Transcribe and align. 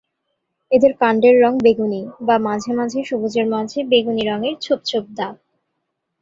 এদের 0.71 0.91
কান্ডের 0.93 1.35
রঙ 1.41 1.53
বেগুনি 1.57 2.01
বা 2.21 2.35
মাঝে 2.39 2.71
মাঝে 2.73 2.99
সবুজের 3.03 3.45
মাঝে 3.45 3.79
বেগুনি 3.83 4.23
রঙের 4.23 4.55
ছোপ 4.61 4.79
ছোপ 4.85 5.05
দাগ। 5.17 5.35